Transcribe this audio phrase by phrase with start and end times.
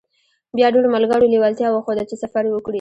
[0.55, 2.69] بيا ډېرو ملګرو لېوالتيا وښوده چې سفر وکړي.